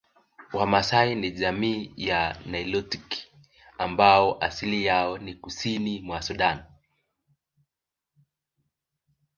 Wamaasai 0.53 1.15
ni 1.15 1.31
jamii 1.31 1.93
ya 1.97 2.37
nilotiki 2.45 3.31
ambao 3.77 4.43
asili 4.43 4.85
yao 4.85 5.17
ni 5.17 5.33
kusini 5.35 5.99
mwa 6.01 6.21
Sudan 6.21 6.63